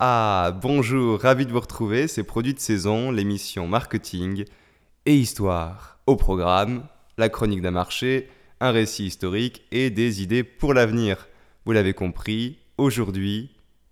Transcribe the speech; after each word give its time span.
Ah, 0.00 0.58
bonjour, 0.60 1.20
ravi 1.20 1.46
de 1.46 1.52
vous 1.52 1.60
retrouver, 1.60 2.08
c'est 2.08 2.24
Produit 2.24 2.52
de 2.52 2.58
saison, 2.58 3.12
l'émission 3.12 3.68
marketing 3.68 4.44
et 5.06 5.14
histoire. 5.16 6.00
Au 6.08 6.16
programme, 6.16 6.84
la 7.16 7.28
chronique 7.28 7.62
d'un 7.62 7.70
marché, 7.70 8.28
un 8.58 8.72
récit 8.72 9.06
historique 9.06 9.62
et 9.70 9.90
des 9.90 10.20
idées 10.20 10.42
pour 10.42 10.74
l'avenir. 10.74 11.28
Vous 11.64 11.70
l'avez 11.70 11.94
compris, 11.94 12.58
aujourd'hui, 12.76 13.50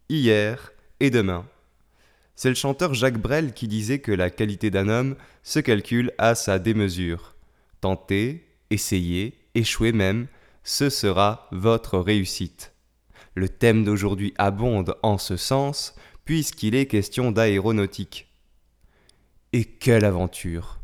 hier 0.09 0.73
et 0.99 1.11
demain. 1.11 1.47
C'est 2.35 2.49
le 2.49 2.57
chanteur 2.57 2.95
Jacques 2.95 3.23
Brel 3.23 3.53
qui 3.53 3.69
disait 3.69 4.01
que 4.01 4.11
la 4.11 4.29
qualité 4.29 4.71
d'un 4.73 4.89
homme 4.89 5.15
se 5.45 5.61
calcule 5.61 6.11
à 6.19 6.35
sa 6.35 6.59
démesure. 6.59 7.37
Tentez, 7.81 8.45
essayez, 8.71 9.39
échouez 9.55 9.93
même, 9.93 10.27
ce 10.65 10.91
sera 10.91 11.47
votre 11.53 12.01
réussite. 12.01 12.72
Le 13.35 13.49
thème 13.49 13.85
d'aujourd'hui 13.85 14.35
abonde 14.37 14.97
en 15.03 15.19
ce 15.19 15.37
sens, 15.37 15.95
puisqu'il 16.25 16.75
est 16.75 16.87
question 16.87 17.33
d'aéronautique. 17.33 18.29
Et 19.53 19.65
quelle 19.65 20.05
aventure 20.05 20.81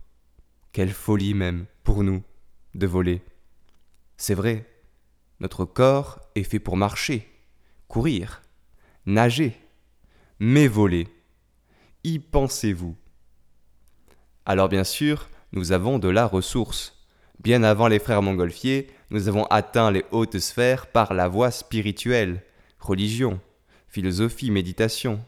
Quelle 0.73 0.93
folie 0.93 1.34
même, 1.34 1.66
pour 1.84 2.02
nous, 2.02 2.23
de 2.74 2.87
voler. 2.87 3.23
C'est 4.16 4.34
vrai, 4.34 4.66
notre 5.41 5.65
corps 5.65 6.21
est 6.34 6.43
fait 6.43 6.59
pour 6.59 6.77
marcher, 6.77 7.29
courir, 7.87 8.43
nager, 9.07 9.57
mais 10.38 10.66
voler. 10.66 11.09
Y 12.05 12.19
pensez-vous? 12.19 12.96
Alors 14.45 14.69
bien 14.69 14.85
sûr, 14.85 15.29
nous 15.52 15.73
avons 15.73 15.99
de 15.99 16.09
la 16.09 16.27
ressource. 16.27 17.07
Bien 17.41 17.62
avant 17.62 17.87
les 17.87 17.99
frères 17.99 18.23
montgolfiers, 18.23 18.88
nous 19.11 19.29
avons 19.29 19.45
atteint 19.45 19.91
les 19.91 20.05
hautes 20.10 20.38
sphères 20.38 20.87
par 20.87 21.15
la 21.15 21.29
voie 21.29 21.51
spirituelle, 21.51 22.43
religion, 22.79 23.41
philosophie, 23.88 24.51
méditation. 24.51 25.24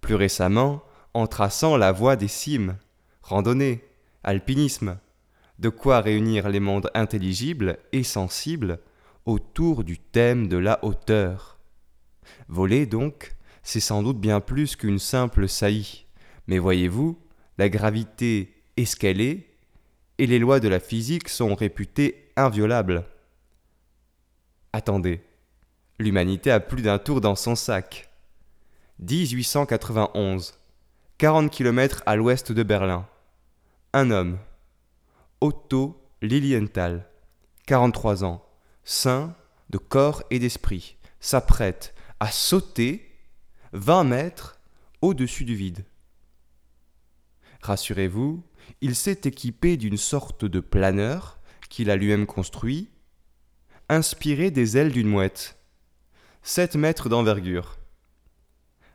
Plus 0.00 0.14
récemment, 0.14 0.82
en 1.14 1.26
traçant 1.26 1.76
la 1.76 1.90
voie 1.90 2.16
des 2.16 2.28
cimes, 2.28 2.76
randonnée, 3.22 3.84
alpinisme, 4.22 4.98
de 5.58 5.68
quoi 5.68 6.00
réunir 6.00 6.48
les 6.48 6.60
mondes 6.60 6.90
intelligibles 6.94 7.78
et 7.92 8.04
sensibles 8.04 8.78
autour 9.26 9.82
du 9.82 9.98
thème 9.98 10.46
de 10.46 10.56
la 10.56 10.84
hauteur. 10.84 11.58
Voler 12.48 12.86
donc, 12.86 13.34
c'est 13.62 13.80
sans 13.80 14.02
doute 14.02 14.20
bien 14.20 14.40
plus 14.40 14.76
qu'une 14.76 14.98
simple 14.98 15.48
saillie. 15.48 16.06
Mais 16.46 16.58
voyez-vous, 16.58 17.18
la 17.58 17.68
gravité 17.68 18.54
est 18.76 19.04
et 19.04 20.26
les 20.26 20.38
lois 20.38 20.60
de 20.60 20.68
la 20.68 20.80
physique 20.80 21.28
sont 21.28 21.54
réputées 21.54 22.30
inviolables. 22.36 23.04
Attendez, 24.72 25.22
l'humanité 25.98 26.50
a 26.50 26.60
plus 26.60 26.82
d'un 26.82 26.98
tour 26.98 27.20
dans 27.20 27.36
son 27.36 27.54
sac. 27.54 28.10
1891, 29.00 30.58
40 31.16 31.50
km 31.50 32.02
à 32.04 32.16
l'ouest 32.16 32.52
de 32.52 32.62
Berlin. 32.62 33.08
Un 33.92 34.10
homme, 34.10 34.38
Otto 35.40 36.02
Lilienthal, 36.20 37.08
43 37.66 38.24
ans, 38.24 38.44
saint 38.84 39.34
de 39.70 39.78
corps 39.78 40.22
et 40.30 40.38
d'esprit, 40.38 40.96
s'apprête 41.20 41.94
à 42.20 42.30
sauter 42.30 43.08
20 43.72 44.04
mètres 44.04 44.60
au-dessus 45.00 45.44
du 45.44 45.54
vide. 45.54 45.84
Rassurez-vous, 47.62 48.42
il 48.80 48.94
s'est 48.94 49.20
équipé 49.24 49.76
d'une 49.76 49.96
sorte 49.96 50.44
de 50.44 50.60
planeur 50.60 51.38
qu'il 51.68 51.90
a 51.90 51.96
lui-même 51.96 52.26
construit, 52.26 52.90
inspiré 53.88 54.50
des 54.50 54.76
ailes 54.76 54.92
d'une 54.92 55.08
mouette. 55.08 55.56
7 56.42 56.76
mètres 56.76 57.08
d'envergure. 57.08 57.78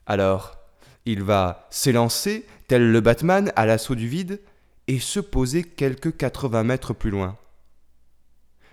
Alors, 0.05 0.57
il 1.05 1.23
va 1.23 1.67
s'élancer, 1.69 2.45
tel 2.67 2.91
le 2.91 3.01
Batman, 3.01 3.51
à 3.55 3.65
l'assaut 3.65 3.95
du 3.95 4.07
vide, 4.07 4.41
et 4.87 4.99
se 4.99 5.19
poser 5.19 5.63
quelques 5.63 6.15
80 6.15 6.63
mètres 6.63 6.93
plus 6.93 7.11
loin. 7.11 7.37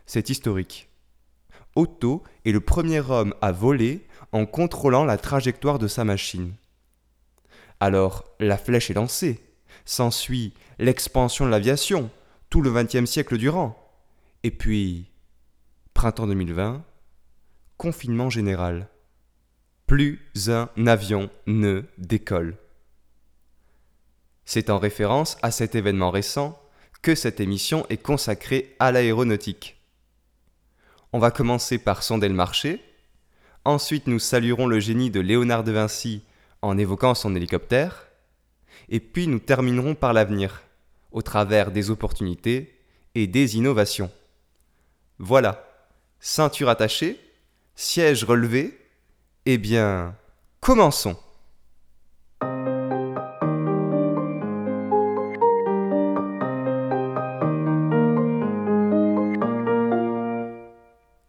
C'est 0.06 0.31
historique. 0.31 0.89
Otto 1.77 2.22
est 2.45 2.53
le 2.53 2.61
premier 2.61 3.00
homme 3.00 3.34
à 3.41 3.53
voler 3.53 4.06
en 4.33 4.47
contrôlant 4.47 5.05
la 5.05 5.19
trajectoire 5.19 5.78
de 5.78 5.89
sa 5.89 6.05
machine. 6.05 6.55
Alors, 7.78 8.25
la 8.41 8.59
flèche 8.59 8.91
est 8.91 8.95
lancée. 8.95 9.41
S'ensuit 9.84 10.53
l'expansion 10.78 11.47
de 11.47 11.50
l'aviation, 11.50 12.11
tout 12.50 12.61
le 12.61 12.72
XXe 12.72 13.09
siècle 13.09 13.39
durant. 13.39 13.77
Et 14.43 14.50
puis, 14.50 15.09
printemps 16.00 16.27
2020, 16.27 16.83
confinement 17.77 18.31
général. 18.31 18.88
Plus 19.87 20.19
un 20.49 20.71
avion 20.87 21.28
ne 21.47 21.83
décolle. 21.99 22.56
C'est 24.47 24.71
en 24.71 24.78
référence 24.78 25.37
à 25.43 25.50
cet 25.50 25.75
événement 25.75 26.10
récent 26.10 26.59
que 27.03 27.15
cette 27.15 27.39
émission 27.39 27.84
est 27.91 27.99
consacrée 27.99 28.75
à 28.78 28.93
l'aéronautique. 28.93 29.78
On 31.12 31.19
va 31.19 31.31
commencer 31.31 31.77
par 31.77 32.03
sonder 32.03 32.28
le 32.28 32.34
marché, 32.34 32.83
ensuite 33.66 34.06
nous 34.06 34.19
saluerons 34.19 34.66
le 34.66 34.81
génie 34.81 35.10
de 35.10 35.21
Léonard 35.21 35.65
de 35.65 35.72
Vinci 35.72 36.22
en 36.62 36.78
évoquant 36.78 37.15
son 37.15 37.37
hélicoptère, 37.37 38.09
et 38.89 39.00
puis 39.00 39.27
nous 39.27 39.39
terminerons 39.39 39.94
par 39.94 40.15
l'avenir, 40.15 40.62
au 41.12 41.21
travers 41.21 41.71
des 41.71 41.91
opportunités 41.91 42.81
et 43.15 43.27
des 43.27 43.59
innovations. 43.59 44.10
Voilà, 45.19 45.70
ceinture 46.21 46.69
attachée, 46.69 47.19
siège 47.75 48.25
relevé, 48.25 48.79
eh 49.47 49.57
bien, 49.57 50.15
commençons. 50.61 51.17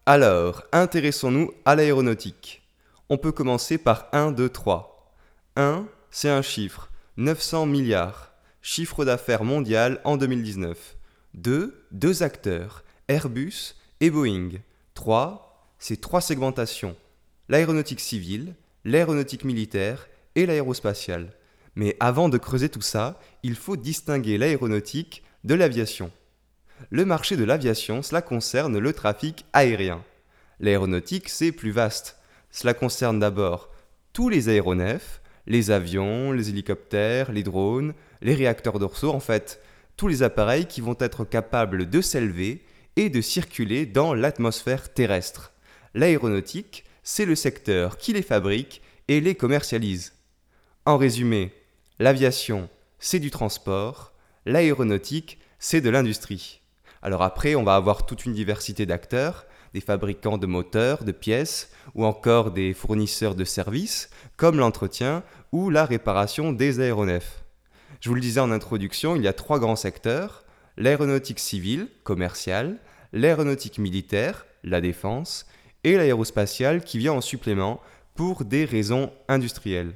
Alors, 0.05 0.63
intéressons-nous 0.73 1.53
à 1.63 1.75
l'aéronautique. 1.75 2.61
On 3.07 3.17
peut 3.17 3.31
commencer 3.31 3.77
par 3.77 4.09
1, 4.11 4.31
2, 4.31 4.49
3. 4.49 5.15
1, 5.55 5.85
c'est 6.09 6.29
un 6.29 6.41
chiffre, 6.41 6.89
900 7.15 7.65
milliards, 7.65 8.33
chiffre 8.61 9.05
d'affaires 9.05 9.45
mondial 9.45 10.01
en 10.03 10.17
2019. 10.17 10.97
2, 11.35 11.85
deux 11.91 12.23
acteurs, 12.23 12.83
Airbus 13.07 13.75
et 14.01 14.09
Boeing. 14.09 14.49
3, 15.01 15.73
c'est 15.79 15.99
trois 15.99 16.21
segmentations, 16.21 16.95
l'aéronautique 17.49 18.01
civile, 18.01 18.53
l'aéronautique 18.85 19.45
militaire 19.45 20.07
et 20.35 20.45
l'aérospatiale. 20.45 21.33
Mais 21.73 21.97
avant 21.99 22.29
de 22.29 22.37
creuser 22.37 22.69
tout 22.69 22.83
ça, 22.83 23.19
il 23.41 23.55
faut 23.55 23.77
distinguer 23.77 24.37
l'aéronautique 24.37 25.23
de 25.43 25.55
l'aviation. 25.55 26.11
Le 26.91 27.03
marché 27.03 27.35
de 27.35 27.43
l'aviation, 27.43 28.03
cela 28.03 28.21
concerne 28.21 28.77
le 28.77 28.93
trafic 28.93 29.43
aérien. 29.53 30.03
L'aéronautique, 30.59 31.29
c'est 31.29 31.51
plus 31.51 31.71
vaste. 31.71 32.19
Cela 32.51 32.75
concerne 32.75 33.17
d'abord 33.17 33.71
tous 34.13 34.29
les 34.29 34.49
aéronefs, 34.49 35.23
les 35.47 35.71
avions, 35.71 36.31
les 36.31 36.49
hélicoptères, 36.49 37.31
les 37.31 37.41
drones, 37.41 37.95
les 38.21 38.35
réacteurs 38.35 38.77
dorsaux, 38.77 39.09
en 39.09 39.19
fait, 39.19 39.63
tous 39.97 40.07
les 40.07 40.21
appareils 40.21 40.67
qui 40.67 40.79
vont 40.79 40.97
être 40.99 41.25
capables 41.25 41.89
de 41.89 42.01
s'élever 42.01 42.63
et 42.95 43.09
de 43.09 43.21
circuler 43.21 43.85
dans 43.85 44.13
l'atmosphère 44.13 44.93
terrestre. 44.93 45.53
L'aéronautique, 45.93 46.85
c'est 47.03 47.25
le 47.25 47.35
secteur 47.35 47.97
qui 47.97 48.13
les 48.13 48.21
fabrique 48.21 48.81
et 49.07 49.21
les 49.21 49.35
commercialise. 49.35 50.13
En 50.85 50.97
résumé, 50.97 51.53
l'aviation, 51.99 52.69
c'est 52.99 53.19
du 53.19 53.31
transport, 53.31 54.13
l'aéronautique, 54.45 55.39
c'est 55.59 55.81
de 55.81 55.89
l'industrie. 55.89 56.61
Alors 57.01 57.23
après, 57.23 57.55
on 57.55 57.63
va 57.63 57.75
avoir 57.75 58.05
toute 58.05 58.25
une 58.25 58.33
diversité 58.33 58.85
d'acteurs, 58.85 59.45
des 59.73 59.81
fabricants 59.81 60.37
de 60.37 60.47
moteurs, 60.47 61.03
de 61.03 61.11
pièces, 61.11 61.71
ou 61.95 62.05
encore 62.05 62.51
des 62.51 62.73
fournisseurs 62.73 63.35
de 63.35 63.45
services, 63.45 64.09
comme 64.37 64.57
l'entretien 64.57 65.23
ou 65.51 65.69
la 65.69 65.85
réparation 65.85 66.51
des 66.51 66.79
aéronefs. 66.79 67.43
Je 67.99 68.09
vous 68.09 68.15
le 68.15 68.21
disais 68.21 68.39
en 68.39 68.51
introduction, 68.51 69.15
il 69.15 69.23
y 69.23 69.27
a 69.27 69.33
trois 69.33 69.59
grands 69.59 69.75
secteurs, 69.75 70.40
l'aéronautique 70.77 71.39
civile, 71.39 71.87
commerciale, 72.03 72.77
l'aéronautique 73.13 73.77
militaire, 73.77 74.45
la 74.63 74.81
défense, 74.81 75.45
et 75.83 75.97
l'aérospatiale 75.97 76.83
qui 76.83 76.97
vient 76.97 77.13
en 77.13 77.21
supplément 77.21 77.81
pour 78.15 78.45
des 78.45 78.65
raisons 78.65 79.11
industrielles. 79.27 79.93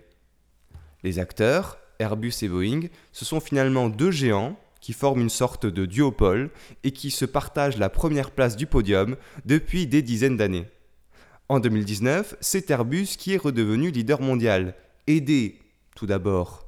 Les 1.03 1.19
acteurs, 1.19 1.77
Airbus 1.99 2.33
et 2.41 2.49
Boeing, 2.49 2.87
ce 3.11 3.25
sont 3.25 3.39
finalement 3.39 3.89
deux 3.89 4.11
géants 4.11 4.57
qui 4.81 4.93
forment 4.93 5.21
une 5.21 5.29
sorte 5.29 5.65
de 5.65 5.85
duopole 5.85 6.49
et 6.83 6.91
qui 6.91 7.11
se 7.11 7.25
partagent 7.25 7.77
la 7.77 7.89
première 7.89 8.31
place 8.31 8.55
du 8.55 8.65
podium 8.65 9.15
depuis 9.45 9.87
des 9.87 10.01
dizaines 10.01 10.37
d'années. 10.37 10.67
En 11.49 11.59
2019, 11.59 12.35
c'est 12.39 12.69
Airbus 12.71 13.07
qui 13.17 13.33
est 13.33 13.41
redevenu 13.41 13.91
leader 13.91 14.21
mondial, 14.21 14.75
aidé, 15.07 15.59
tout 15.95 16.05
d'abord, 16.05 16.67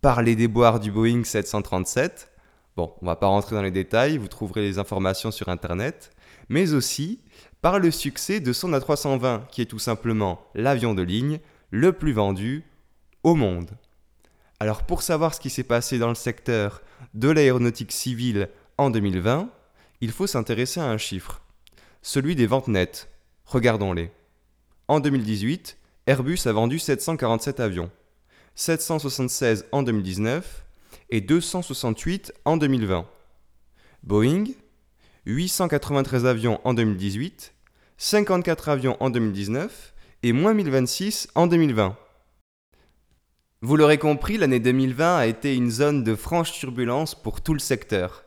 par 0.00 0.22
les 0.22 0.36
déboires 0.36 0.80
du 0.80 0.90
Boeing 0.90 1.24
737. 1.24 2.30
Bon, 2.76 2.92
on 3.00 3.06
va 3.06 3.16
pas 3.16 3.26
rentrer 3.26 3.56
dans 3.56 3.62
les 3.62 3.70
détails, 3.70 4.18
vous 4.18 4.28
trouverez 4.28 4.60
les 4.60 4.78
informations 4.78 5.30
sur 5.30 5.48
Internet, 5.48 6.10
mais 6.50 6.74
aussi 6.74 7.20
par 7.62 7.78
le 7.78 7.90
succès 7.90 8.38
de 8.38 8.52
son 8.52 8.72
A320, 8.72 9.46
qui 9.48 9.62
est 9.62 9.66
tout 9.66 9.78
simplement 9.78 10.42
l'avion 10.54 10.92
de 10.92 11.02
ligne 11.02 11.40
le 11.70 11.92
plus 11.92 12.12
vendu 12.12 12.64
au 13.22 13.34
monde. 13.34 13.70
Alors 14.60 14.82
pour 14.82 15.00
savoir 15.02 15.34
ce 15.34 15.40
qui 15.40 15.48
s'est 15.48 15.64
passé 15.64 15.98
dans 15.98 16.10
le 16.10 16.14
secteur 16.14 16.82
de 17.14 17.30
l'aéronautique 17.30 17.92
civile 17.92 18.50
en 18.76 18.90
2020, 18.90 19.48
il 20.02 20.10
faut 20.12 20.26
s'intéresser 20.26 20.80
à 20.80 20.90
un 20.90 20.98
chiffre, 20.98 21.40
celui 22.02 22.36
des 22.36 22.46
ventes 22.46 22.68
nettes. 22.68 23.08
Regardons-les. 23.46 24.10
En 24.88 25.00
2018, 25.00 25.78
Airbus 26.06 26.40
a 26.44 26.52
vendu 26.52 26.78
747 26.78 27.58
avions, 27.58 27.90
776 28.54 29.64
en 29.72 29.82
2019 29.82 30.65
et 31.10 31.20
268 31.20 32.32
en 32.44 32.56
2020. 32.56 33.06
Boeing, 34.02 34.44
893 35.26 36.26
avions 36.26 36.60
en 36.64 36.74
2018, 36.74 37.54
54 37.98 38.68
avions 38.68 38.96
en 39.00 39.10
2019 39.10 39.94
et 40.22 40.32
moins 40.32 40.54
1026 40.54 41.28
en 41.34 41.46
2020. 41.46 41.96
Vous 43.62 43.76
l'aurez 43.76 43.98
compris, 43.98 44.36
l'année 44.36 44.60
2020 44.60 45.16
a 45.16 45.26
été 45.26 45.54
une 45.56 45.70
zone 45.70 46.04
de 46.04 46.14
franche 46.14 46.52
turbulence 46.52 47.14
pour 47.14 47.40
tout 47.40 47.54
le 47.54 47.58
secteur. 47.58 48.24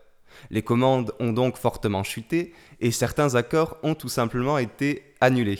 Les 0.49 0.63
commandes 0.63 1.13
ont 1.19 1.33
donc 1.33 1.57
fortement 1.57 2.03
chuté 2.03 2.53
et 2.79 2.91
certains 2.91 3.35
accords 3.35 3.77
ont 3.83 3.95
tout 3.95 4.09
simplement 4.09 4.57
été 4.57 5.15
annulés. 5.21 5.59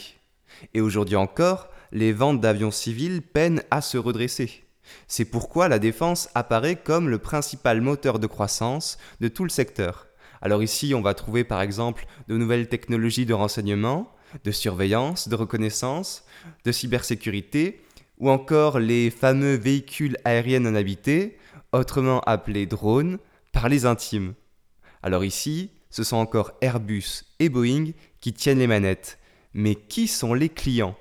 Et 0.74 0.82
aujourd'hui 0.82 1.16
encore, 1.16 1.70
les 1.92 2.14
ventes 2.14 2.42
d'avions 2.42 2.72
civils 2.72 3.22
peinent 3.22 3.64
à 3.72 3.82
se 3.82 3.98
redresser. 3.98 4.64
C'est 5.08 5.26
pourquoi 5.26 5.68
la 5.68 5.80
défense 5.80 6.30
apparaît 6.36 6.76
comme 6.76 7.10
le 7.10 7.20
principal 7.20 7.82
moteur 7.82 8.20
de 8.20 8.28
croissance 8.28 8.98
de 9.20 9.28
tout 9.28 9.44
le 9.44 9.50
secteur. 9.50 10.08
Alors 10.42 10.64
ici, 10.64 10.94
on 10.94 11.02
va 11.02 11.14
trouver 11.14 11.44
par 11.44 11.62
exemple 11.62 12.06
de 12.28 12.38
nouvelles 12.38 12.70
technologies 12.70 13.26
de 13.26 13.34
renseignement, 13.34 14.14
de 14.44 14.52
surveillance, 14.52 15.28
de 15.28 15.36
reconnaissance, 15.36 16.24
de 16.64 16.72
cybersécurité, 16.72 17.82
ou 18.20 18.30
encore 18.30 18.80
les 18.80 19.10
fameux 19.10 19.56
véhicules 19.56 20.18
aériens 20.26 20.60
non 20.60 20.76
habités, 20.76 21.38
autrement 21.72 22.22
appelés 22.22 22.66
drones, 22.66 23.18
par 23.52 23.70
les 23.70 23.86
intimes. 23.86 24.34
Alors 25.02 25.24
ici, 25.24 25.72
ce 25.90 26.04
sont 26.04 26.18
encore 26.18 26.52
Airbus 26.62 27.24
et 27.40 27.50
Boeing 27.50 27.92
qui 28.22 28.34
tiennent 28.34 28.60
les 28.60 28.68
manettes. 28.68 29.18
Mais 29.54 29.76
qui 29.76 30.08
sont 30.08 30.34
les 30.34 30.50
clients? 30.50 30.96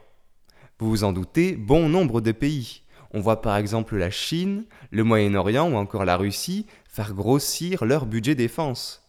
Vous 0.79 0.89
vous 0.89 1.05
en 1.05 1.13
doutez, 1.13 1.53
bon 1.53 1.89
nombre 1.89 2.21
de 2.21 2.33
pays. 2.33 2.83
On 3.13 3.21
voit 3.21 3.41
par 3.41 3.57
exemple 3.57 3.97
la 3.97 4.11
Chine, 4.11 4.65
le 4.91 5.05
Moyen-Orient 5.05 5.71
ou 5.71 5.77
encore 5.77 6.05
la 6.05 6.17
Russie 6.17 6.67
faire 6.87 7.15
grossir 7.15 7.85
leur 7.85 8.07
budget 8.07 8.35
défense. 8.35 9.03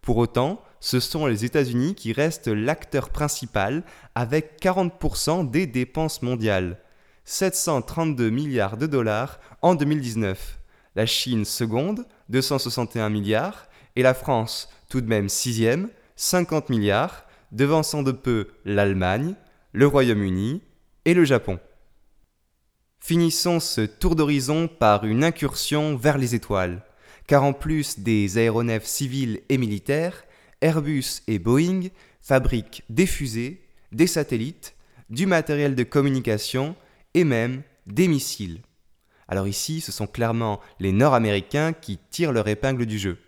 Pour 0.00 0.16
autant, 0.16 0.62
ce 0.80 1.00
sont 1.00 1.26
les 1.26 1.44
États-Unis 1.44 1.94
qui 1.94 2.12
restent 2.12 2.48
l'acteur 2.48 3.10
principal 3.10 3.84
avec 4.14 4.60
40% 4.60 5.48
des 5.48 5.66
dépenses 5.66 6.22
mondiales. 6.22 6.78
732 7.24 8.30
milliards 8.30 8.76
de 8.76 8.86
dollars 8.86 9.38
en 9.60 9.74
2019. 9.74 10.58
La 10.96 11.06
Chine 11.06 11.44
seconde, 11.44 12.04
261 12.30 13.10
milliards, 13.10 13.68
et 13.94 14.02
la 14.02 14.14
France 14.14 14.70
tout 14.88 15.00
de 15.00 15.08
même 15.08 15.28
sixième, 15.28 15.88
50 16.16 16.68
milliards, 16.68 17.24
devançant 17.52 18.02
de 18.02 18.12
peu 18.12 18.48
l'Allemagne, 18.64 19.34
le 19.72 19.86
Royaume-Uni 19.86 20.62
et 21.04 21.14
le 21.14 21.24
Japon. 21.24 21.58
Finissons 23.04 23.58
ce 23.58 23.80
tour 23.80 24.14
d'horizon 24.14 24.68
par 24.68 25.04
une 25.04 25.24
incursion 25.24 25.96
vers 25.96 26.18
les 26.18 26.36
étoiles, 26.36 26.84
car 27.26 27.42
en 27.42 27.52
plus 27.52 27.98
des 27.98 28.38
aéronefs 28.38 28.86
civils 28.86 29.40
et 29.48 29.58
militaires, 29.58 30.22
Airbus 30.60 31.22
et 31.26 31.40
Boeing 31.40 31.88
fabriquent 32.20 32.84
des 32.88 33.06
fusées, 33.06 33.60
des 33.90 34.06
satellites, 34.06 34.76
du 35.10 35.26
matériel 35.26 35.74
de 35.74 35.82
communication 35.82 36.76
et 37.14 37.24
même 37.24 37.62
des 37.88 38.06
missiles. 38.06 38.60
Alors 39.26 39.48
ici, 39.48 39.80
ce 39.80 39.90
sont 39.90 40.06
clairement 40.06 40.60
les 40.78 40.92
Nord-Américains 40.92 41.72
qui 41.72 41.98
tirent 42.08 42.30
leur 42.30 42.46
épingle 42.46 42.86
du 42.86 43.00
jeu. 43.00 43.18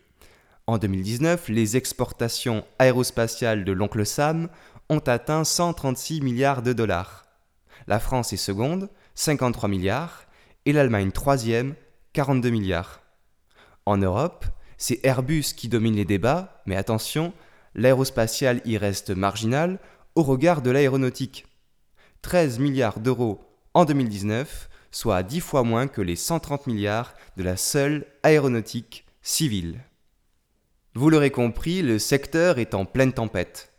En 0.68 0.78
2019, 0.78 1.48
les 1.48 1.76
exportations 1.76 2.64
aérospatiales 2.78 3.64
de 3.64 3.72
l'oncle 3.72 4.06
Sam 4.06 4.50
ont 4.88 5.00
atteint 5.00 5.42
136 5.42 6.20
milliards 6.20 6.62
de 6.62 6.72
dollars. 6.72 7.24
La 7.88 7.98
France 7.98 8.32
est 8.32 8.36
seconde, 8.36 8.88
53 9.14 9.68
milliards, 9.68 10.26
et 10.66 10.72
l'Allemagne 10.72 11.12
troisième, 11.12 11.74
42 12.12 12.50
milliards. 12.50 13.02
En 13.86 13.96
Europe, 13.96 14.46
c'est 14.78 15.00
Airbus 15.04 15.54
qui 15.56 15.68
domine 15.68 15.96
les 15.96 16.04
débats, 16.04 16.62
mais 16.66 16.76
attention, 16.76 17.32
l'aérospatial 17.74 18.60
y 18.64 18.78
reste 18.78 19.10
marginal 19.10 19.78
au 20.14 20.22
regard 20.22 20.62
de 20.62 20.70
l'aéronautique. 20.70 21.46
13 22.22 22.58
milliards 22.58 23.00
d'euros 23.00 23.40
en 23.74 23.84
2019, 23.84 24.68
soit 24.90 25.22
10 25.22 25.40
fois 25.40 25.62
moins 25.64 25.88
que 25.88 26.00
les 26.00 26.16
130 26.16 26.66
milliards 26.66 27.14
de 27.36 27.42
la 27.42 27.56
seule 27.56 28.06
aéronautique 28.22 29.04
civile. 29.22 29.80
Vous 30.94 31.10
l'aurez 31.10 31.30
compris, 31.30 31.82
le 31.82 31.98
secteur 31.98 32.58
est 32.58 32.74
en 32.74 32.84
pleine 32.84 33.12
tempête. 33.12 33.72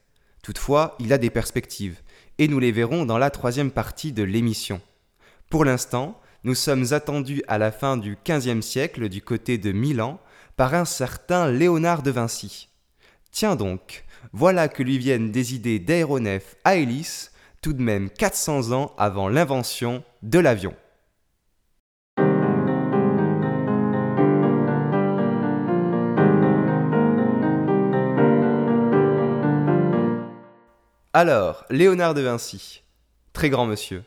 Toutefois, 0.44 0.96
il 1.00 1.14
a 1.14 1.18
des 1.18 1.30
perspectives, 1.30 2.02
et 2.38 2.48
nous 2.48 2.60
les 2.60 2.74
verrons 2.74 3.06
dans 3.06 3.18
la 3.18 3.30
troisième 3.30 3.72
partie 3.72 4.12
de 4.12 4.24
l'émission. 4.24 4.82
Pour 5.56 5.64
l'instant, 5.64 6.20
nous 6.44 6.54
sommes 6.54 6.92
attendus 6.92 7.42
à 7.48 7.58
la 7.58 7.72
fin 7.72 7.96
du 7.96 8.18
XVe 8.28 8.60
siècle 8.60 9.08
du 9.08 9.22
côté 9.22 9.58
de 9.58 9.72
Milan 9.72 10.20
par 10.58 10.74
un 10.74 10.84
certain 10.84 11.50
Léonard 11.50 12.04
de 12.04 12.12
Vinci. 12.12 12.68
Tiens 13.32 13.56
donc, 13.56 14.04
voilà 14.34 14.68
que 14.68 14.84
lui 14.84 14.98
viennent 14.98 15.32
des 15.32 15.56
idées 15.56 15.80
d'aéronefs 15.80 16.58
à 16.66 16.76
hélice, 16.76 17.32
tout 17.62 17.72
de 17.72 17.82
même 17.82 18.10
400 18.10 18.74
ans 18.74 18.94
avant 18.98 19.30
l'invention 19.30 20.04
de 20.24 20.40
l'avion. 20.40 20.76
Alors, 31.14 31.64
Léonard 31.70 32.14
de 32.14 32.20
Vinci, 32.20 32.84
très 33.32 33.50
grand 33.50 33.66
monsieur. 33.68 34.04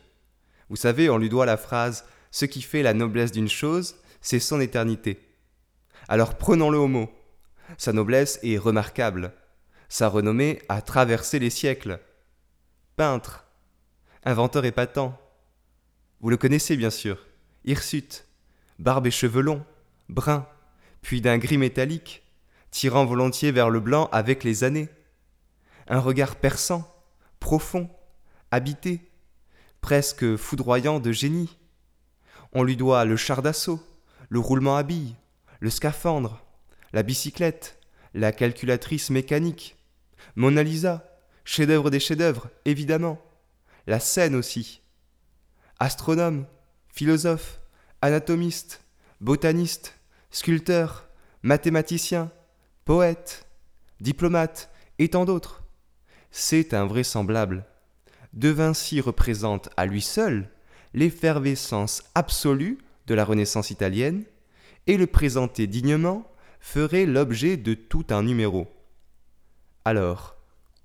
Vous 0.69 0.75
savez, 0.75 1.09
on 1.09 1.17
lui 1.17 1.29
doit 1.29 1.45
la 1.45 1.57
phrase 1.57 2.05
Ce 2.31 2.45
qui 2.45 2.61
fait 2.61 2.83
la 2.83 2.93
noblesse 2.93 3.31
d'une 3.31 3.49
chose, 3.49 3.95
c'est 4.21 4.39
son 4.39 4.59
éternité. 4.59 5.19
Alors 6.07 6.35
prenons-le 6.37 6.77
au 6.77 6.87
mot. 6.87 7.09
Sa 7.77 7.93
noblesse 7.93 8.39
est 8.43 8.57
remarquable. 8.57 9.33
Sa 9.89 10.07
renommée 10.07 10.61
a 10.69 10.81
traversé 10.81 11.39
les 11.39 11.49
siècles. 11.49 11.99
Peintre, 12.95 13.45
inventeur 14.23 14.65
épatant. 14.65 15.19
Vous 16.21 16.29
le 16.29 16.37
connaissez 16.37 16.77
bien 16.77 16.89
sûr. 16.89 17.25
Hirsute, 17.65 18.25
barbe 18.77 19.07
et 19.07 19.11
cheveux 19.11 19.41
longs, 19.41 19.63
brun, 20.07 20.47
puis 21.01 21.21
d'un 21.21 21.37
gris 21.37 21.57
métallique, 21.57 22.23
tirant 22.71 23.05
volontiers 23.05 23.51
vers 23.51 23.69
le 23.69 23.79
blanc 23.79 24.09
avec 24.11 24.43
les 24.43 24.63
années. 24.63 24.89
Un 25.87 25.99
regard 25.99 26.35
perçant, 26.35 26.87
profond, 27.39 27.89
habité, 28.51 29.08
presque 29.81 30.35
foudroyant 30.35 30.99
de 30.99 31.11
génie. 31.11 31.57
On 32.53 32.63
lui 32.63 32.75
doit 32.75 33.05
le 33.05 33.15
char 33.15 33.41
d'assaut, 33.41 33.81
le 34.29 34.39
roulement 34.39 34.75
à 34.75 34.83
billes, 34.83 35.15
le 35.59 35.69
scaphandre, 35.69 36.43
la 36.93 37.03
bicyclette, 37.03 37.79
la 38.13 38.31
calculatrice 38.31 39.09
mécanique, 39.09 39.77
Mona 40.35 40.63
Lisa, 40.63 41.19
chef-d'œuvre 41.43 41.89
des 41.89 41.99
chefs-d'œuvre, 41.99 42.49
évidemment, 42.65 43.21
la 43.87 43.99
scène 43.99 44.35
aussi. 44.35 44.81
Astronome, 45.79 46.45
philosophe, 46.89 47.59
anatomiste, 48.01 48.83
botaniste, 49.21 49.95
sculpteur, 50.31 51.07
mathématicien, 51.41 52.31
poète, 52.85 53.47
diplomate 53.99 54.69
et 54.97 55.09
tant 55.09 55.25
d'autres. 55.25 55.63
C'est 56.31 56.73
invraisemblable. 56.73 57.65
De 58.33 58.49
Vinci 58.49 59.01
représente 59.01 59.69
à 59.77 59.85
lui 59.85 60.01
seul 60.01 60.49
l'effervescence 60.93 62.03
absolue 62.15 62.79
de 63.07 63.15
la 63.15 63.25
Renaissance 63.25 63.71
italienne, 63.71 64.23
et 64.87 64.97
le 64.97 65.07
présenter 65.07 65.67
dignement 65.67 66.25
ferait 66.59 67.05
l'objet 67.05 67.57
de 67.57 67.73
tout 67.73 68.05
un 68.09 68.23
numéro. 68.23 68.67
Alors, 69.85 70.35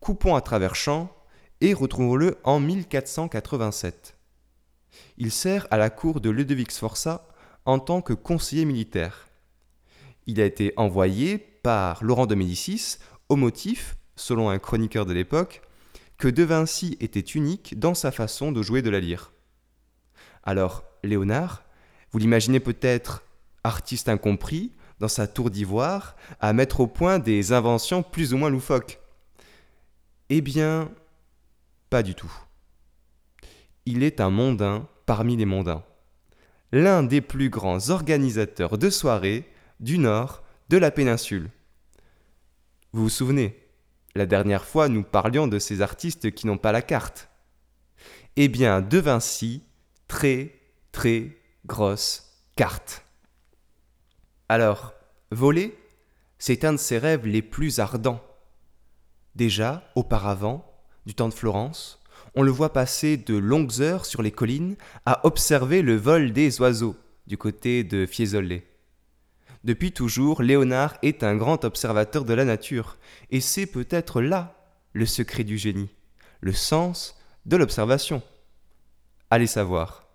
coupons 0.00 0.34
à 0.34 0.40
travers 0.40 0.74
champs 0.74 1.14
et 1.60 1.74
retrouvons-le 1.74 2.36
en 2.44 2.60
1487. 2.60 4.16
Il 5.18 5.30
sert 5.30 5.66
à 5.70 5.76
la 5.76 5.90
cour 5.90 6.20
de 6.20 6.30
Ludovic 6.30 6.70
Sforza 6.70 7.26
en 7.64 7.78
tant 7.78 8.02
que 8.02 8.12
conseiller 8.12 8.64
militaire. 8.64 9.28
Il 10.26 10.40
a 10.40 10.44
été 10.44 10.72
envoyé 10.76 11.38
par 11.38 12.02
Laurent 12.04 12.26
de 12.26 12.34
Médicis 12.34 12.98
au 13.28 13.36
motif 13.36 13.96
selon 14.16 14.48
un 14.50 14.58
chroniqueur 14.58 15.06
de 15.06 15.12
l'époque, 15.12 15.62
que 16.18 16.28
De 16.28 16.42
Vinci 16.42 16.97
était 17.00 17.21
unique 17.21 17.78
dans 17.78 17.94
sa 17.94 18.11
façon 18.12 18.52
de 18.52 18.62
jouer 18.62 18.83
de 18.83 18.90
la 18.90 19.00
lyre. 19.00 19.33
Alors, 20.42 20.85
Léonard, 21.02 21.64
vous 22.12 22.18
l'imaginez 22.18 22.61
peut-être 22.61 23.25
artiste 23.64 24.09
incompris, 24.09 24.73
dans 25.00 25.09
sa 25.09 25.26
tour 25.26 25.50
d'ivoire, 25.50 26.14
à 26.40 26.52
mettre 26.52 26.80
au 26.80 26.87
point 26.87 27.18
des 27.18 27.52
inventions 27.52 28.02
plus 28.02 28.33
ou 28.33 28.37
moins 28.37 28.50
loufoques. 28.50 29.00
Eh 30.28 30.40
bien, 30.40 30.90
pas 31.90 32.02
du 32.02 32.14
tout. 32.14 32.33
Il 33.87 34.02
est 34.02 34.21
un 34.21 34.30
mondain 34.30 34.88
parmi 35.06 35.37
les 35.37 35.47
mondains. 35.47 35.83
l'un 36.73 37.04
des 37.04 37.21
plus 37.21 37.50
grands 37.50 37.90
organisateurs 37.90 38.78
de 38.78 38.90
soirées 38.90 39.49
du 39.78 39.97
nord 39.99 40.42
de 40.71 40.76
la 40.76 40.90
péninsule. 40.90 41.50
Vous 42.92 43.04
vous 43.04 43.09
souvenez, 43.09 43.63
la 44.14 44.26
dernière 44.26 44.64
fois 44.64 44.88
nous 44.88 45.02
parlions 45.02 45.47
de 45.47 45.59
ces 45.59 45.83
artistes 45.83 46.30
qui 46.33 46.47
n'ont 46.47 46.59
pas 46.59 46.73
la 46.73 46.83
carte. 46.83 47.28
Eh 48.37 48.49
bien, 48.49 48.80
De 48.80 48.99
Vinci, 48.99 49.62
très, 50.09 50.61
très 50.92 51.37
grosse 51.66 52.33
carte. 52.56 53.04
Alors, 54.49 54.94
voler, 55.30 55.76
c'est 56.38 56.64
un 56.64 56.73
de 56.73 56.78
ses 56.78 56.99
rêves 56.99 57.26
les 57.26 57.42
plus 57.42 57.78
ardents. 57.78 58.23
Déjà, 59.35 59.83
auparavant, 59.94 60.64
du 61.06 61.14
temps 61.14 61.28
de 61.28 61.35
Florence, 61.35 62.00
on 62.35 62.42
le 62.42 62.50
voit 62.50 62.73
passer 62.73 63.16
de 63.16 63.37
longues 63.37 63.80
heures 63.80 64.06
sur 64.06 64.23
les 64.23 64.33
collines 64.33 64.76
à 65.06 65.26
observer 65.26 65.83
le 65.83 65.97
vol 65.97 66.33
des 66.33 66.61
oiseaux 66.61 66.97
du 67.26 67.38
côté 67.38 67.85
de 67.85 68.06
Fiesole. 68.06 68.62
Depuis 69.64 69.92
toujours, 69.92 70.42
Léonard 70.42 70.99
est 71.02 71.23
un 71.23 71.37
grand 71.37 71.64
observateur 71.64 72.26
de 72.26 72.35
la 72.35 72.44
nature, 72.44 72.99
et 73.30 73.40
c'est 73.40 73.64
peut-être 73.64 74.21
là 74.21 74.54
le 74.92 75.06
secret 75.06 75.42
du 75.42 75.56
génie, 75.56 75.88
le 76.42 76.52
sens 76.52 77.18
de 77.47 77.56
l'observation. 77.56 78.23
Allez 79.30 79.47
savoir. 79.47 80.06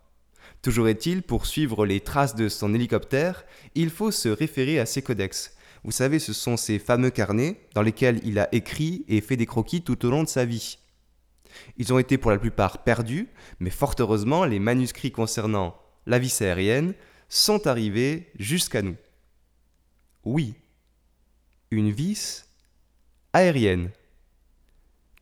Toujours 0.62 0.88
est-il, 0.88 1.24
pour 1.24 1.48
suivre 1.48 1.88
les 1.88 2.00
traces 2.00 2.36
de 2.36 2.48
son 2.48 2.76
hélicoptère, 2.76 3.44
il 3.74 3.90
faut 3.90 4.12
se 4.12 4.30
référer 4.30 4.78
à 4.80 4.86
ses 4.86 5.02
codex. 5.02 5.56
Vous 5.84 5.92
savez, 5.92 6.20
ce 6.20 6.32
sont 6.32 6.56
ces 6.56 6.78
fameux 6.78 7.10
carnets 7.10 7.60
dans 7.74 7.82
lesquels 7.82 8.22
il 8.24 8.38
a 8.38 8.54
écrit 8.54 9.04
et 9.08 9.20
fait 9.20 9.38
des 9.38 9.48
croquis 9.48 9.82
tout 9.82 10.06
au 10.06 10.12
long 10.12 10.22
de 10.22 10.30
sa 10.30 10.46
vie. 10.46 10.78
Ils 11.78 11.92
ont 11.92 11.98
été 11.98 12.20
pour 12.20 12.30
la 12.30 12.38
plupart 12.38 12.84
perdus, 12.84 13.30
mais 13.60 13.72
fort 13.72 13.96
heureusement, 13.98 14.46
les 14.46 14.60
manuscrits 14.60 15.12
concernant 15.12 15.76
la 16.06 16.20
vis 16.20 16.40
aérienne 16.44 16.94
sont 17.30 17.66
arrivés 17.66 18.30
jusqu'à 18.38 18.84
nous. 18.84 18.96
Oui, 20.26 20.54
une 21.72 21.92
vis 21.92 22.46
aérienne. 23.34 23.92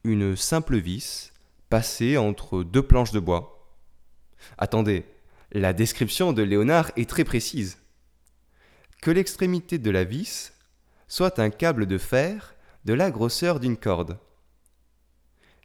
Une 0.03 0.35
simple 0.35 0.77
vis 0.77 1.33
passée 1.69 2.17
entre 2.17 2.63
deux 2.63 2.81
planches 2.81 3.11
de 3.11 3.19
bois. 3.19 3.75
Attendez, 4.57 5.05
la 5.51 5.73
description 5.73 6.33
de 6.33 6.41
Léonard 6.41 6.91
est 6.95 7.09
très 7.09 7.23
précise. 7.23 7.77
Que 9.01 9.11
l'extrémité 9.11 9.77
de 9.77 9.91
la 9.91 10.03
vis 10.03 10.53
soit 11.07 11.39
un 11.39 11.49
câble 11.49 11.85
de 11.85 11.97
fer 11.97 12.55
de 12.85 12.93
la 12.93 13.11
grosseur 13.11 13.59
d'une 13.59 13.77
corde 13.77 14.17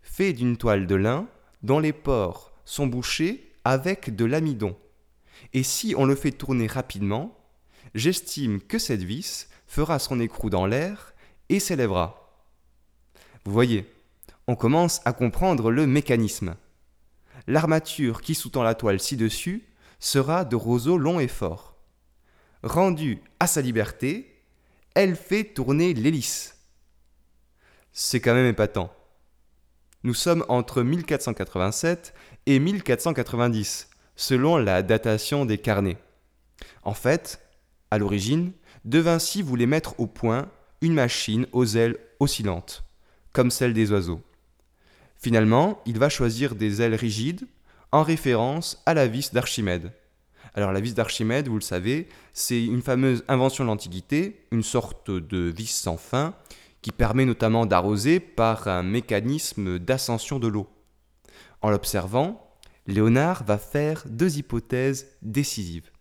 fait 0.03 0.33
d'une 0.33 0.57
toile 0.57 0.87
de 0.87 0.95
lin 0.95 1.27
dont 1.63 1.79
les 1.79 1.93
pores 1.93 2.53
sont 2.65 2.87
bouchés 2.87 3.53
avec 3.65 4.15
de 4.15 4.25
l'amidon. 4.25 4.77
Et 5.55 5.63
si 5.63 5.95
on 5.97 6.05
le 6.05 6.15
fait 6.15 6.33
tourner 6.33 6.67
rapidement, 6.67 7.42
j'estime 7.95 8.61
que 8.61 8.79
cette 8.79 9.03
vis 9.03 9.49
fera 9.67 9.99
son 9.99 10.21
écrou 10.21 10.51
dans 10.51 10.67
l'air 10.67 11.15
et 11.49 11.61
s'élèvera. 11.61 12.47
Vous 13.45 13.53
voyez, 13.53 13.93
on 14.47 14.57
commence 14.57 15.01
à 15.05 15.13
comprendre 15.13 15.71
le 15.71 15.87
mécanisme. 15.87 16.57
L'armature 17.47 18.21
qui 18.21 18.35
sous-tend 18.35 18.63
la 18.63 18.75
toile 18.75 19.01
ci-dessus 19.01 19.67
sera 19.99 20.45
de 20.45 20.57
roseau 20.57 20.99
long 20.99 21.21
et 21.21 21.29
fort. 21.29 21.77
Rendue 22.63 23.21
à 23.41 23.47
sa 23.47 23.61
liberté, 23.61 24.45
elle 24.95 25.17
fait 25.17 25.45
tourner 25.45 25.95
l'hélice. 25.95 26.59
C'est 27.93 28.21
quand 28.21 28.35
même 28.35 28.47
épatant. 28.47 28.95
Nous 30.05 30.15
sommes 30.15 30.45
entre 30.49 30.83
1487 30.83 32.15
et 32.47 32.59
1490, 32.59 33.91
selon 34.17 34.57
la 34.57 34.83
datation 34.83 35.45
des 35.45 35.59
carnets. 35.59 35.99
En 36.83 36.95
fait, 36.95 37.42
à 37.93 37.99
l'origine, 37.99 38.53
De 38.87 38.99
Vinci 39.01 39.43
voulait 39.43 39.67
mettre 39.67 40.01
au 40.01 40.07
point 40.07 40.49
une 40.81 40.95
machine 40.95 41.47
aux 41.53 41.67
ailes 41.67 41.99
oscillantes, 42.21 42.85
comme 43.35 43.51
celle 43.51 43.75
des 43.75 43.93
oiseaux. 43.93 44.23
Finalement, 45.19 45.79
il 45.85 45.99
va 45.99 46.09
choisir 46.09 46.55
des 46.55 46.81
ailes 46.81 46.95
rigides 46.95 47.47
en 47.93 48.03
référence 48.03 48.83
à 48.87 48.95
la 48.95 49.07
vis 49.07 49.35
d'Archimède. 49.35 49.93
Alors 50.55 50.73
la 50.73 50.81
vis 50.81 50.95
d'Archimède, 50.95 51.49
vous 51.49 51.57
le 51.57 51.61
savez, 51.61 52.09
c'est 52.33 52.65
une 52.65 52.81
fameuse 52.81 53.25
invention 53.29 53.65
de 53.65 53.69
l'Antiquité, 53.69 54.47
une 54.53 54.63
sorte 54.63 55.11
de 55.11 55.53
vis 55.55 55.71
sans 55.71 55.99
fin 55.99 56.35
qui 56.81 56.93
permet 56.93 57.27
notamment 57.27 57.67
d'arroser 57.67 58.21
par 58.21 58.69
un 58.69 58.83
mécanisme 58.83 59.79
d'ascension 59.79 60.39
de 60.39 60.49
l'eau. 60.49 60.67
En 61.61 61.69
l'observant, 61.69 62.57
Léonard 62.87 63.45
va 63.45 63.59
faire 63.59 64.05
deux 64.09 64.39
hypothèses 64.39 65.09
décisives. 65.21 65.92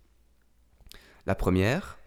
La 1.25 1.35
première, 1.35 1.99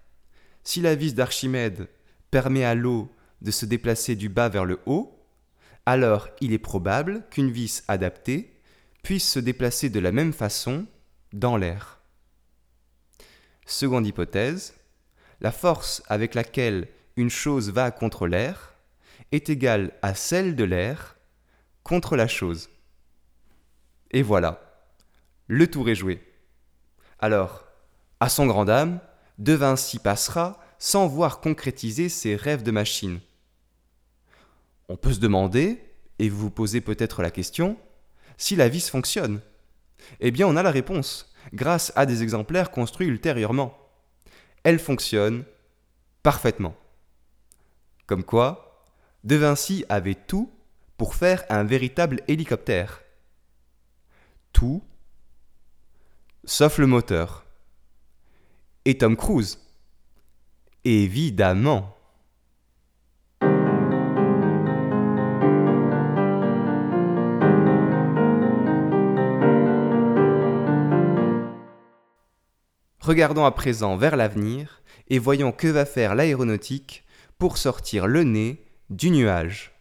si 0.64 0.80
la 0.80 0.94
vis 0.94 1.14
d'Archimède 1.14 1.88
permet 2.30 2.64
à 2.64 2.74
l'eau 2.74 3.10
de 3.42 3.50
se 3.50 3.66
déplacer 3.66 4.16
du 4.16 4.28
bas 4.28 4.48
vers 4.48 4.64
le 4.64 4.80
haut, 4.86 5.18
alors 5.86 6.28
il 6.40 6.52
est 6.52 6.58
probable 6.58 7.24
qu'une 7.30 7.50
vis 7.50 7.84
adaptée 7.88 8.54
puisse 9.02 9.30
se 9.30 9.38
déplacer 9.38 9.90
de 9.90 10.00
la 10.00 10.12
même 10.12 10.32
façon 10.32 10.86
dans 11.32 11.56
l'air. 11.56 12.00
Seconde 13.66 14.06
hypothèse, 14.06 14.74
la 15.40 15.52
force 15.52 16.02
avec 16.08 16.34
laquelle 16.34 16.88
une 17.16 17.30
chose 17.30 17.70
va 17.70 17.90
contre 17.90 18.26
l'air 18.26 18.74
est 19.30 19.50
égale 19.50 19.92
à 20.02 20.14
celle 20.14 20.56
de 20.56 20.64
l'air 20.64 21.16
contre 21.82 22.16
la 22.16 22.28
chose. 22.28 22.70
Et 24.10 24.22
voilà, 24.22 24.84
le 25.46 25.70
tour 25.70 25.88
est 25.88 25.94
joué. 25.94 26.22
Alors, 27.18 27.63
à 28.24 28.30
son 28.30 28.46
grand 28.46 28.70
âme, 28.70 29.00
De 29.36 29.52
Vinci 29.52 29.98
passera 29.98 30.58
sans 30.78 31.06
voir 31.06 31.40
concrétiser 31.40 32.08
ses 32.08 32.36
rêves 32.36 32.62
de 32.62 32.70
machine. 32.70 33.20
On 34.88 34.96
peut 34.96 35.12
se 35.12 35.20
demander, 35.20 35.84
et 36.18 36.30
vous 36.30 36.38
vous 36.38 36.50
posez 36.50 36.80
peut-être 36.80 37.20
la 37.20 37.30
question, 37.30 37.76
si 38.38 38.56
la 38.56 38.70
vis 38.70 38.88
fonctionne. 38.88 39.42
Eh 40.20 40.30
bien, 40.30 40.46
on 40.46 40.56
a 40.56 40.62
la 40.62 40.70
réponse, 40.70 41.34
grâce 41.52 41.92
à 41.96 42.06
des 42.06 42.22
exemplaires 42.22 42.70
construits 42.70 43.08
ultérieurement. 43.08 43.76
Elle 44.62 44.78
fonctionne 44.78 45.44
parfaitement. 46.22 46.74
Comme 48.06 48.24
quoi, 48.24 48.86
De 49.24 49.36
Vinci 49.36 49.84
avait 49.90 50.14
tout 50.14 50.50
pour 50.96 51.14
faire 51.14 51.44
un 51.50 51.64
véritable 51.64 52.22
hélicoptère. 52.26 53.02
Tout, 54.54 54.82
sauf 56.46 56.78
le 56.78 56.86
moteur. 56.86 57.43
Et 58.86 58.98
Tom 58.98 59.16
Cruise. 59.16 59.58
Évidemment. 60.84 61.96
Regardons 73.00 73.46
à 73.46 73.52
présent 73.52 73.96
vers 73.96 74.16
l'avenir 74.16 74.82
et 75.08 75.18
voyons 75.18 75.50
que 75.50 75.68
va 75.68 75.86
faire 75.86 76.14
l'aéronautique 76.14 77.04
pour 77.38 77.56
sortir 77.56 78.06
le 78.06 78.22
nez 78.22 78.66
du 78.90 79.10
nuage. 79.10 79.72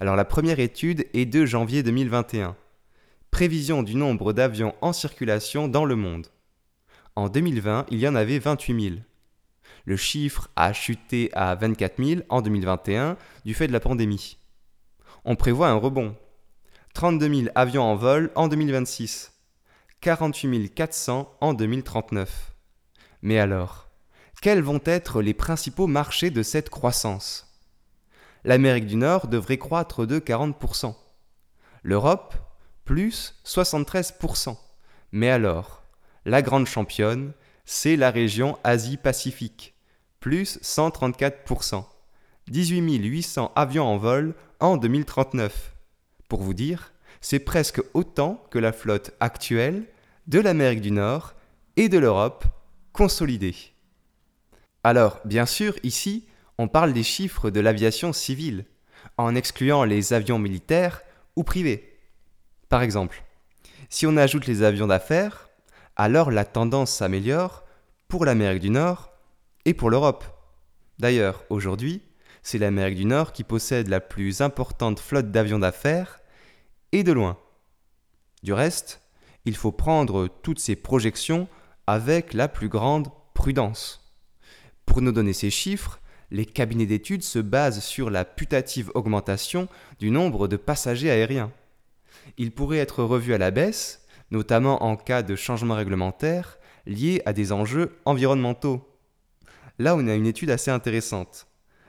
Alors 0.00 0.16
la 0.16 0.24
première 0.24 0.58
étude 0.58 1.06
est 1.14 1.26
de 1.26 1.46
janvier 1.46 1.84
2021. 1.84 2.56
Prévision 3.30 3.84
du 3.84 3.94
nombre 3.94 4.32
d'avions 4.32 4.74
en 4.80 4.92
circulation 4.92 5.68
dans 5.68 5.84
le 5.84 5.94
monde. 5.94 6.26
En 7.16 7.28
2020, 7.28 7.86
il 7.90 8.00
y 8.00 8.08
en 8.08 8.16
avait 8.16 8.40
28 8.40 8.82
000. 8.88 8.96
Le 9.84 9.96
chiffre 9.96 10.50
a 10.56 10.72
chuté 10.72 11.30
à 11.34 11.54
24 11.54 12.02
000 12.02 12.22
en 12.28 12.42
2021 12.42 13.16
du 13.44 13.54
fait 13.54 13.68
de 13.68 13.72
la 13.72 13.80
pandémie. 13.80 14.38
On 15.24 15.36
prévoit 15.36 15.68
un 15.68 15.76
rebond. 15.76 16.16
32 16.94 17.34
000 17.34 17.48
avions 17.54 17.84
en 17.84 17.94
vol 17.94 18.32
en 18.34 18.48
2026. 18.48 19.32
48 20.00 20.74
400 20.74 21.36
en 21.40 21.54
2039. 21.54 22.54
Mais 23.22 23.38
alors, 23.38 23.88
quels 24.42 24.60
vont 24.60 24.80
être 24.84 25.22
les 25.22 25.34
principaux 25.34 25.86
marchés 25.86 26.30
de 26.30 26.42
cette 26.42 26.68
croissance? 26.68 27.60
L'Amérique 28.42 28.86
du 28.86 28.96
Nord 28.96 29.28
devrait 29.28 29.56
croître 29.56 30.06
de 30.06 30.18
40%. 30.18 30.94
L'Europe, 31.82 32.34
plus 32.84 33.40
73%. 33.46 34.56
Mais 35.12 35.30
alors, 35.30 35.83
la 36.24 36.42
grande 36.42 36.66
championne, 36.66 37.32
c'est 37.64 37.96
la 37.96 38.10
région 38.10 38.58
Asie-Pacifique, 38.64 39.74
plus 40.20 40.58
134%. 40.62 41.84
18 42.48 42.96
800 42.98 43.52
avions 43.56 43.86
en 43.86 43.96
vol 43.96 44.34
en 44.60 44.76
2039. 44.76 45.74
Pour 46.28 46.42
vous 46.42 46.54
dire, 46.54 46.92
c'est 47.20 47.38
presque 47.38 47.80
autant 47.94 48.42
que 48.50 48.58
la 48.58 48.72
flotte 48.72 49.12
actuelle 49.20 49.84
de 50.26 50.40
l'Amérique 50.40 50.82
du 50.82 50.90
Nord 50.90 51.34
et 51.76 51.88
de 51.88 51.98
l'Europe 51.98 52.44
consolidée. 52.92 53.54
Alors, 54.82 55.20
bien 55.24 55.46
sûr, 55.46 55.74
ici, 55.82 56.26
on 56.58 56.68
parle 56.68 56.92
des 56.92 57.02
chiffres 57.02 57.50
de 57.50 57.60
l'aviation 57.60 58.12
civile, 58.12 58.66
en 59.16 59.34
excluant 59.34 59.84
les 59.84 60.12
avions 60.12 60.38
militaires 60.38 61.02
ou 61.36 61.42
privés. 61.42 61.98
Par 62.68 62.82
exemple, 62.82 63.24
si 63.88 64.06
on 64.06 64.16
ajoute 64.16 64.46
les 64.46 64.62
avions 64.62 64.86
d'affaires, 64.86 65.43
alors 65.96 66.30
la 66.30 66.44
tendance 66.44 66.92
s'améliore 66.92 67.64
pour 68.08 68.24
l'Amérique 68.24 68.62
du 68.62 68.70
Nord 68.70 69.12
et 69.64 69.74
pour 69.74 69.90
l'Europe. 69.90 70.24
D'ailleurs, 70.98 71.44
aujourd'hui, 71.50 72.02
c'est 72.42 72.58
l'Amérique 72.58 72.96
du 72.96 73.04
Nord 73.04 73.32
qui 73.32 73.44
possède 73.44 73.88
la 73.88 74.00
plus 74.00 74.40
importante 74.40 75.00
flotte 75.00 75.30
d'avions 75.30 75.58
d'affaires, 75.58 76.20
et 76.94 77.02
de 77.02 77.10
loin. 77.10 77.36
Du 78.44 78.52
reste, 78.52 79.00
il 79.44 79.56
faut 79.56 79.72
prendre 79.72 80.28
toutes 80.28 80.60
ces 80.60 80.76
projections 80.76 81.48
avec 81.88 82.32
la 82.32 82.46
plus 82.46 82.68
grande 82.68 83.08
prudence. 83.34 84.14
Pour 84.86 85.02
nous 85.02 85.10
donner 85.10 85.32
ces 85.32 85.50
chiffres, 85.50 85.98
les 86.30 86.46
cabinets 86.46 86.86
d'études 86.86 87.24
se 87.24 87.40
basent 87.40 87.82
sur 87.82 88.10
la 88.10 88.24
putative 88.24 88.92
augmentation 88.94 89.66
du 89.98 90.12
nombre 90.12 90.46
de 90.46 90.56
passagers 90.56 91.10
aériens. 91.10 91.50
Il 92.38 92.52
pourrait 92.52 92.78
être 92.78 93.02
revu 93.02 93.34
à 93.34 93.38
la 93.38 93.50
baisse, 93.50 94.03
notamment 94.34 94.82
en 94.82 94.96
cas 94.96 95.22
de 95.22 95.36
changement 95.36 95.76
réglementaire 95.76 96.58
lié 96.86 97.22
à 97.24 97.32
des 97.32 97.52
enjeux 97.52 97.96
environnementaux. 98.04 98.86
Là, 99.78 99.96
on 99.96 100.06
a 100.06 100.14
une 100.14 100.26
étude 100.26 100.50
assez 100.50 100.70
intéressante. 100.70 101.46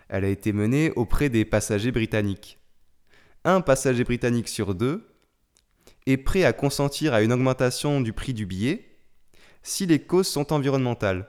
Elle 0.07 0.23
a 0.23 0.29
été 0.29 0.53
menée 0.53 0.91
auprès 0.95 1.29
des 1.29 1.43
passagers 1.43 1.91
britanniques. 1.91 2.59
Un 3.43 3.61
passager 3.61 4.03
britannique 4.03 4.47
sur 4.47 4.75
deux 4.75 5.07
est 6.05 6.17
prêt 6.17 6.45
à 6.45 6.53
consentir 6.53 7.13
à 7.15 7.23
une 7.23 7.33
augmentation 7.33 7.99
du 7.99 8.13
prix 8.13 8.33
du 8.33 8.45
billet 8.45 8.91
si 9.63 9.87
les 9.87 9.99
causes 9.99 10.27
sont 10.27 10.53
environnementales. 10.53 11.27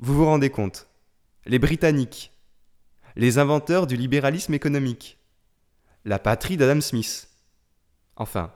Vous 0.00 0.14
vous 0.14 0.24
rendez 0.24 0.48
compte? 0.48 0.88
Les 1.44 1.58
Britanniques, 1.58 2.32
les 3.16 3.36
inventeurs 3.38 3.86
du 3.86 3.96
libéralisme 3.96 4.54
économique, 4.54 5.18
la 6.06 6.18
patrie 6.18 6.56
d'Adam 6.56 6.80
Smith. 6.80 7.28
Enfin, 8.16 8.52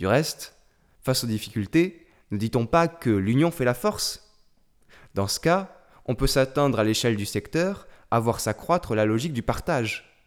du 0.00 0.06
reste, 0.06 0.56
face 1.02 1.24
aux 1.24 1.26
difficultés, 1.26 2.06
ne 2.30 2.38
dit-on 2.38 2.64
pas 2.64 2.88
que 2.88 3.10
l'union 3.10 3.50
fait 3.50 3.66
la 3.66 3.74
force? 3.74 4.34
Dans 5.14 5.28
ce 5.28 5.38
cas, 5.38 5.76
on 6.06 6.14
peut 6.14 6.26
s'attendre 6.26 6.78
à 6.78 6.84
l'échelle 6.84 7.16
du 7.16 7.26
secteur 7.26 7.86
à 8.10 8.18
voir 8.18 8.40
s'accroître 8.40 8.94
la 8.94 9.04
logique 9.04 9.34
du 9.34 9.42
partage. 9.42 10.24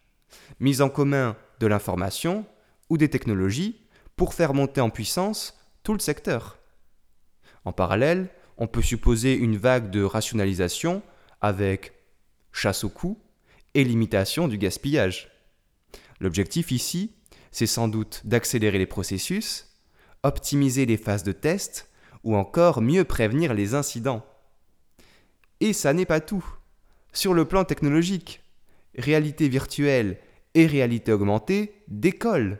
Mise 0.60 0.80
en 0.80 0.90
commun 0.90 1.36
de 1.58 1.66
l'information 1.66 2.46
ou 2.88 2.98
des 2.98 3.10
technologies 3.10 3.80
pour 4.14 4.32
faire 4.32 4.54
monter 4.54 4.80
en 4.80 4.90
puissance 4.90 5.58
tout 5.82 5.92
le 5.92 5.98
secteur. 5.98 6.56
En 7.64 7.72
parallèle, 7.72 8.28
on 8.58 8.68
peut 8.68 8.80
supposer 8.80 9.34
une 9.34 9.56
vague 9.56 9.90
de 9.90 10.04
rationalisation 10.04 11.02
avec 11.40 11.94
chasse 12.52 12.84
au 12.84 12.90
coût 12.90 13.20
et 13.74 13.82
limitation 13.82 14.46
du 14.46 14.56
gaspillage. 14.56 15.32
L'objectif 16.20 16.70
ici, 16.70 17.10
c'est 17.54 17.68
sans 17.68 17.86
doute 17.86 18.22
d'accélérer 18.24 18.78
les 18.78 18.86
processus, 18.86 19.68
optimiser 20.24 20.86
les 20.86 20.96
phases 20.96 21.22
de 21.22 21.30
test 21.30 21.88
ou 22.24 22.34
encore 22.34 22.82
mieux 22.82 23.04
prévenir 23.04 23.54
les 23.54 23.76
incidents. 23.76 24.26
Et 25.60 25.72
ça 25.72 25.92
n'est 25.92 26.04
pas 26.04 26.20
tout. 26.20 26.44
Sur 27.12 27.32
le 27.32 27.44
plan 27.44 27.64
technologique, 27.64 28.42
réalité 28.98 29.48
virtuelle 29.48 30.18
et 30.54 30.66
réalité 30.66 31.12
augmentée 31.12 31.80
décollent. 31.86 32.58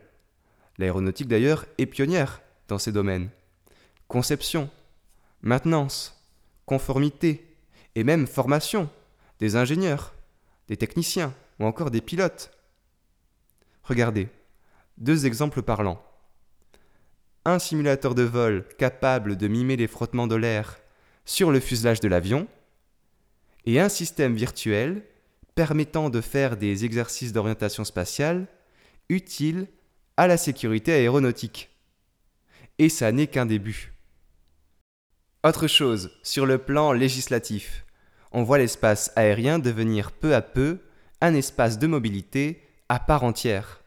L'aéronautique 0.79 1.27
d'ailleurs 1.27 1.67
est 1.79 1.87
pionnière 1.87 2.41
dans 2.69 2.79
ces 2.79 2.93
domaines. 2.93 3.31
Conception, 4.07 4.71
maintenance, 5.43 6.25
conformité 6.67 7.57
et 7.97 8.05
même 8.05 8.29
formation 8.29 8.89
des 9.41 9.57
ingénieurs, 9.57 10.15
des 10.69 10.77
techniciens 10.77 11.35
ou 11.59 11.65
encore 11.65 11.91
des 11.91 12.01
pilotes. 12.01 12.53
Regardez, 13.83 14.29
deux 14.99 15.27
exemples 15.27 15.63
parlants. 15.63 16.03
Un 17.45 17.59
simulateur 17.59 18.15
de 18.15 18.23
vol 18.23 18.65
capable 18.79 19.37
de 19.37 19.49
mimer 19.49 19.77
les 19.77 19.87
frottements 19.87 20.27
de 20.27 20.37
l'air 20.37 20.79
sur 21.25 21.51
le 21.51 21.61
fuselage 21.61 22.01
de 22.01 22.09
l'avion 22.09 22.47
et 23.67 23.81
un 23.81 23.89
système 23.89 24.35
virtuel 24.35 25.03
permettant 25.55 26.11
de 26.11 26.21
faire 26.21 26.57
des 26.57 26.85
exercices 26.85 27.33
d'orientation 27.33 27.85
spatiale 27.85 28.47
utiles 29.09 29.69
à 30.17 30.27
la 30.27 30.37
sécurité 30.37 30.93
aéronautique. 30.93 31.71
Et 32.79 32.89
ça 32.89 33.13
n'est 33.13 33.27
qu'un 33.27 33.47
début. 33.47 33.93
Autre 35.45 35.67
chose, 35.67 36.11
sur 36.23 36.47
le 36.47 36.59
plan 36.59 36.93
législatif, 36.93 37.85
on 38.33 38.43
voit 38.43 38.59
l'espace 38.59 39.13
aérien 39.15 39.59
devenir 39.59 40.11
peu 40.11 40.35
à 40.35 40.43
peu 40.43 40.79
un 41.21 41.35
espace 41.35 41.79
de 41.79 41.87
mobilité 41.87 42.63
à 42.89 42.99
part 42.99 43.25
entière. 43.25 43.84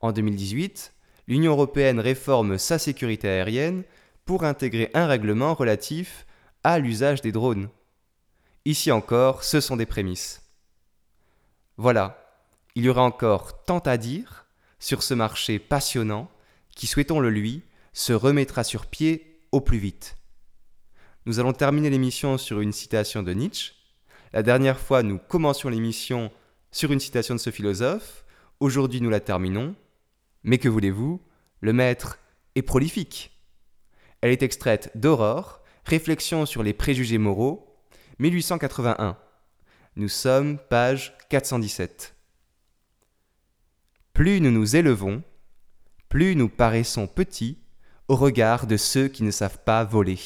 En 0.00 0.12
2018, 0.12 0.92
l'Union 1.28 1.52
européenne 1.52 2.00
réforme 2.00 2.58
sa 2.58 2.78
sécurité 2.78 3.28
aérienne 3.28 3.84
pour 4.24 4.44
intégrer 4.44 4.90
un 4.94 5.06
règlement 5.06 5.54
relatif 5.54 6.26
à 6.64 6.78
l'usage 6.78 7.22
des 7.22 7.32
drones. 7.32 7.68
Ici 8.64 8.90
encore, 8.90 9.44
ce 9.44 9.60
sont 9.60 9.76
des 9.76 9.86
prémices. 9.86 10.42
Voilà, 11.76 12.40
il 12.74 12.84
y 12.84 12.88
aura 12.88 13.02
encore 13.02 13.64
tant 13.64 13.78
à 13.78 13.96
dire, 13.96 14.46
sur 14.78 15.02
ce 15.02 15.14
marché 15.14 15.58
passionnant 15.58 16.28
qui, 16.74 16.86
souhaitons-le 16.86 17.30
lui, 17.30 17.62
se 17.92 18.12
remettra 18.12 18.64
sur 18.64 18.86
pied 18.86 19.40
au 19.52 19.60
plus 19.60 19.78
vite. 19.78 20.16
Nous 21.24 21.40
allons 21.40 21.52
terminer 21.52 21.90
l'émission 21.90 22.38
sur 22.38 22.60
une 22.60 22.72
citation 22.72 23.22
de 23.22 23.32
Nietzsche. 23.32 23.72
La 24.32 24.42
dernière 24.42 24.78
fois, 24.78 25.02
nous 25.02 25.18
commencions 25.18 25.68
l'émission 25.68 26.30
sur 26.70 26.92
une 26.92 27.00
citation 27.00 27.34
de 27.34 27.40
ce 27.40 27.50
philosophe. 27.50 28.24
Aujourd'hui, 28.60 29.00
nous 29.00 29.10
la 29.10 29.20
terminons. 29.20 29.74
Mais 30.46 30.58
que 30.58 30.68
voulez-vous? 30.68 31.20
Le 31.60 31.72
maître 31.72 32.20
est 32.54 32.62
prolifique. 32.62 33.36
Elle 34.20 34.30
est 34.30 34.44
extraite 34.44 34.92
d'Aurore, 34.94 35.60
Réflexion 35.84 36.46
sur 36.46 36.62
les 36.62 36.72
préjugés 36.72 37.18
moraux, 37.18 37.76
1881. 38.20 39.18
Nous 39.96 40.08
sommes 40.08 40.58
page 40.70 41.16
417. 41.30 42.14
Plus 44.12 44.40
nous 44.40 44.52
nous 44.52 44.76
élevons, 44.76 45.22
plus 46.08 46.36
nous 46.36 46.48
paraissons 46.48 47.08
petits 47.08 47.58
au 48.06 48.14
regard 48.14 48.68
de 48.68 48.76
ceux 48.76 49.08
qui 49.08 49.24
ne 49.24 49.32
savent 49.32 49.64
pas 49.64 49.82
voler. 49.82 50.18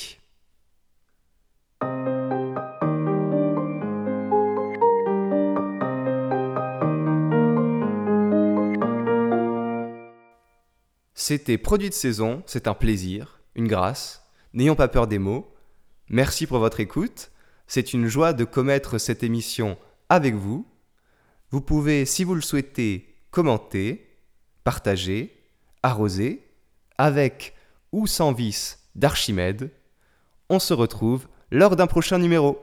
C'était 11.23 11.59
Produit 11.59 11.91
de 11.91 11.95
saison, 11.95 12.43
c'est 12.47 12.67
un 12.67 12.73
plaisir, 12.73 13.43
une 13.55 13.69
grâce. 13.69 14.27
N'ayons 14.55 14.75
pas 14.75 14.89
peur 14.89 15.07
des 15.07 15.19
mots. 15.19 15.53
Merci 16.09 16.47
pour 16.47 16.61
votre 16.61 16.81
écoute. 16.81 17.31
C'est 17.67 17.93
une 17.93 18.07
joie 18.07 18.33
de 18.33 18.45
commettre 18.45 18.97
cette 18.97 19.23
émission 19.23 19.77
avec 20.09 20.35
vous. 20.35 20.67
Vous 21.51 21.61
pouvez, 21.61 22.07
si 22.07 22.25
vous 22.25 22.35
le 22.35 22.41
souhaitez, 22.41 23.15
commenter, 23.31 24.17
partager, 24.65 25.45
arroser, 25.83 26.43
avec 26.97 27.55
ou 27.93 28.07
sans 28.07 28.33
vice 28.33 28.89
d'Archimède. 28.95 29.71
On 30.49 30.59
se 30.59 30.73
retrouve 30.73 31.29
lors 31.51 31.77
d'un 31.77 31.87
prochain 31.87 32.17
numéro. 32.17 32.59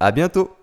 À 0.00 0.12
bientôt! 0.12 0.54